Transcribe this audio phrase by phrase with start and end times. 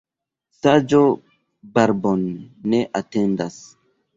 [0.59, 1.01] Saĝo
[1.75, 2.25] barbon
[2.73, 3.63] ne atendas.